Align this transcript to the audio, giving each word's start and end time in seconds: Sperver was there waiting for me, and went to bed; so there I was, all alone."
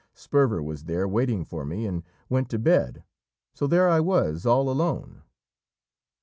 Sperver 0.15 0.63
was 0.63 0.85
there 0.85 1.07
waiting 1.07 1.45
for 1.45 1.63
me, 1.63 1.85
and 1.85 2.01
went 2.27 2.49
to 2.49 2.57
bed; 2.57 3.03
so 3.53 3.67
there 3.67 3.87
I 3.87 3.99
was, 3.99 4.47
all 4.47 4.67
alone." 4.67 5.21